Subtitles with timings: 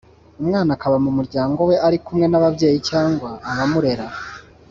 [0.41, 4.05] umwana akaba mu muryango we ari kumwe n’ababyeyi cyangwa abamurera